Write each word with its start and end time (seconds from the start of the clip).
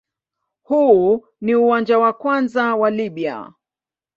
Huu 0.63 1.25
ni 1.41 1.55
uwanja 1.55 1.99
wa 1.99 2.13
kwanza 2.13 2.75
wa 2.75 2.89
Libya. 2.91 3.53